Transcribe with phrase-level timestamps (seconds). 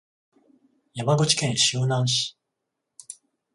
[0.95, 2.35] 山口県周南市